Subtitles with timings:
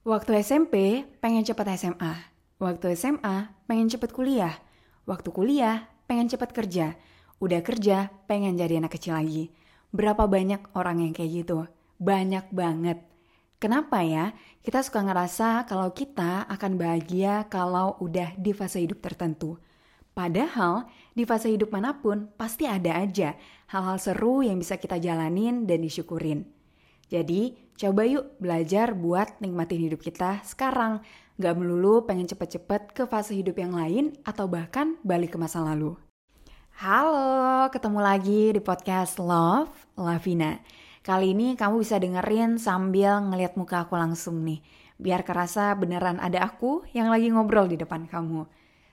[0.00, 2.32] Waktu SMP, pengen cepat SMA.
[2.56, 4.56] Waktu SMA, pengen cepat kuliah.
[5.04, 6.96] Waktu kuliah, pengen cepat kerja.
[7.36, 9.52] Udah kerja, pengen jadi anak kecil lagi.
[9.92, 11.68] Berapa banyak orang yang kayak gitu?
[12.00, 13.04] Banyak banget.
[13.60, 14.32] Kenapa ya?
[14.64, 19.60] Kita suka ngerasa kalau kita akan bahagia kalau udah di fase hidup tertentu.
[20.16, 23.36] Padahal di fase hidup mana pun pasti ada aja
[23.68, 26.59] hal-hal seru yang bisa kita jalanin dan disyukurin.
[27.10, 31.02] Jadi coba yuk belajar buat nikmatin hidup kita sekarang.
[31.42, 35.98] Gak melulu pengen cepet-cepet ke fase hidup yang lain atau bahkan balik ke masa lalu.
[36.78, 40.62] Halo, ketemu lagi di podcast Love Lavina.
[41.02, 44.62] Kali ini kamu bisa dengerin sambil ngeliat muka aku langsung nih.
[44.94, 48.46] Biar kerasa beneran ada aku yang lagi ngobrol di depan kamu.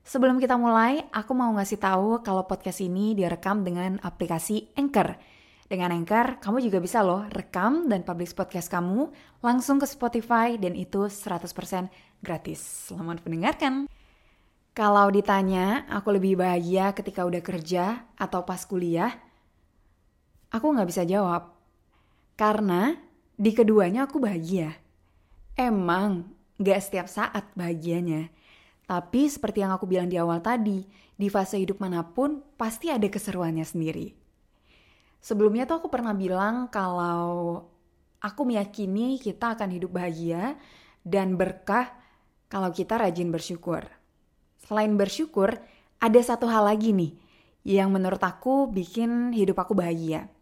[0.00, 5.37] Sebelum kita mulai, aku mau ngasih tahu kalau podcast ini direkam dengan aplikasi Anchor.
[5.68, 9.12] Dengan Anchor, kamu juga bisa loh rekam dan publish podcast kamu
[9.44, 11.44] langsung ke Spotify dan itu 100%
[12.24, 12.88] gratis.
[12.88, 13.84] Selamat mendengarkan.
[14.72, 19.12] Kalau ditanya, aku lebih bahagia ketika udah kerja atau pas kuliah,
[20.48, 21.52] aku nggak bisa jawab.
[22.32, 22.96] Karena
[23.36, 24.72] di keduanya aku bahagia.
[25.52, 28.32] Emang gak setiap saat bahagianya.
[28.88, 30.80] Tapi seperti yang aku bilang di awal tadi,
[31.12, 34.17] di fase hidup mana pun pasti ada keseruannya sendiri.
[35.28, 37.60] Sebelumnya tuh aku pernah bilang kalau
[38.16, 40.56] aku meyakini kita akan hidup bahagia
[41.04, 41.92] dan berkah
[42.48, 43.84] kalau kita rajin bersyukur.
[44.56, 45.52] Selain bersyukur,
[46.00, 47.12] ada satu hal lagi nih
[47.60, 50.32] yang menurut aku bikin hidup aku bahagia.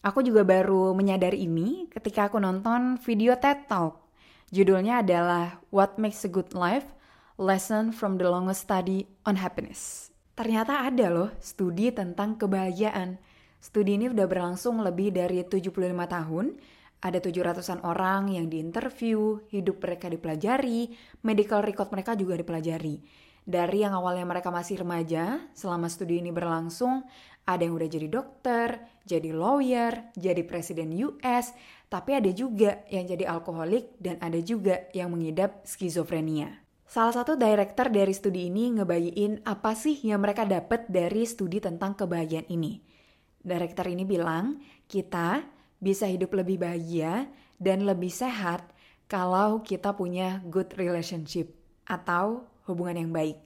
[0.00, 4.00] Aku juga baru menyadari ini ketika aku nonton video TED Talk.
[4.48, 6.88] Judulnya adalah What Makes a Good Life?
[7.36, 10.08] Lesson from the Longest Study on Happiness.
[10.32, 13.20] Ternyata ada loh studi tentang kebahagiaan.
[13.62, 15.70] Studi ini udah berlangsung lebih dari 75
[16.10, 16.58] tahun.
[16.98, 20.90] Ada 700-an orang yang diinterview, hidup mereka dipelajari,
[21.22, 22.98] medical record mereka juga dipelajari.
[23.42, 27.06] Dari yang awalnya mereka masih remaja, selama studi ini berlangsung,
[27.46, 31.54] ada yang udah jadi dokter, jadi lawyer, jadi presiden US,
[31.86, 36.62] tapi ada juga yang jadi alkoholik dan ada juga yang mengidap skizofrenia.
[36.86, 41.94] Salah satu director dari studi ini ngebagiin apa sih yang mereka dapat dari studi tentang
[41.98, 42.92] kebahagiaan ini.
[43.42, 45.42] Director ini bilang, kita
[45.82, 47.26] bisa hidup lebih bahagia
[47.58, 48.70] dan lebih sehat
[49.10, 51.50] kalau kita punya good relationship
[51.84, 53.38] atau hubungan yang baik.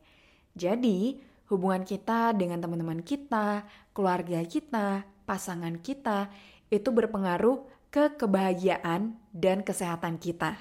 [0.53, 3.65] Jadi, hubungan kita dengan teman-teman kita,
[3.97, 6.29] keluarga kita, pasangan kita,
[6.69, 10.61] itu berpengaruh ke kebahagiaan dan kesehatan kita.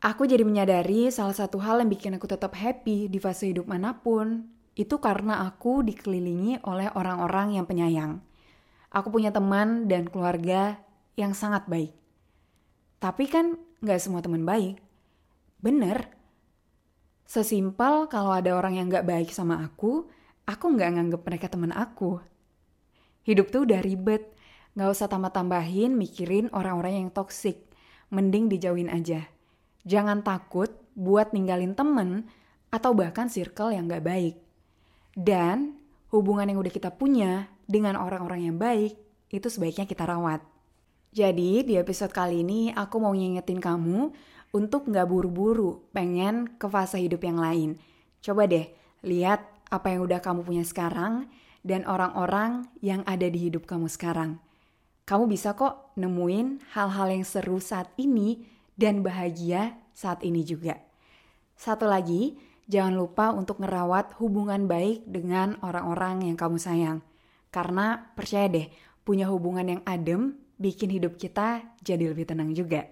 [0.00, 4.00] Aku jadi menyadari salah satu hal yang bikin aku tetap happy di fase hidup mana
[4.00, 8.20] pun, itu karena aku dikelilingi oleh orang-orang yang penyayang.
[8.90, 10.82] Aku punya teman dan keluarga
[11.14, 11.94] yang sangat baik.
[12.98, 14.82] Tapi kan gak semua teman baik.
[15.62, 16.20] Bener,
[17.30, 20.10] Sesimpel kalau ada orang yang gak baik sama aku,
[20.50, 22.18] aku gak nganggep mereka temen aku.
[23.22, 24.34] Hidup tuh udah ribet,
[24.74, 27.70] gak usah tambah-tambahin mikirin orang-orang yang toksik.
[28.10, 29.30] Mending dijauhin aja.
[29.86, 32.26] Jangan takut buat ninggalin temen
[32.74, 34.34] atau bahkan circle yang gak baik.
[35.14, 35.78] Dan
[36.10, 38.98] hubungan yang udah kita punya dengan orang-orang yang baik,
[39.30, 40.42] itu sebaiknya kita rawat.
[41.14, 44.10] Jadi di episode kali ini aku mau ngingetin kamu
[44.50, 47.78] untuk nggak buru-buru pengen ke fase hidup yang lain.
[48.18, 48.66] Coba deh
[49.06, 51.30] lihat apa yang udah kamu punya sekarang
[51.62, 54.42] dan orang-orang yang ada di hidup kamu sekarang.
[55.06, 58.46] Kamu bisa kok nemuin hal-hal yang seru saat ini
[58.78, 60.78] dan bahagia saat ini juga.
[61.58, 62.38] Satu lagi,
[62.70, 66.98] jangan lupa untuk ngerawat hubungan baik dengan orang-orang yang kamu sayang.
[67.50, 68.66] Karena percaya deh,
[69.02, 72.86] punya hubungan yang adem bikin hidup kita jadi lebih tenang juga.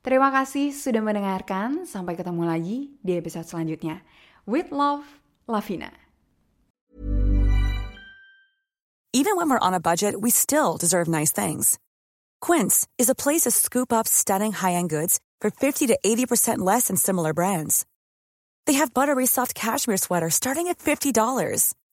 [0.00, 1.84] Terima kasih sudah mendengarkan.
[1.86, 4.02] Sampai ketemu lagi di episode selanjutnya.
[4.48, 5.04] With love,
[5.46, 5.92] Lavina.
[9.12, 11.78] Even when we're on a budget, we still deserve nice things.
[12.40, 16.86] Quince is a place to scoop up stunning high-end goods for 50 to 80% less
[16.88, 17.84] than similar brands.
[18.66, 21.74] They have buttery soft cashmere sweaters starting at $50,